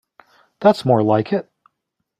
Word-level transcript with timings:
That's 0.61 0.83
more 0.83 1.03
like 1.03 1.31
it. 1.31 1.47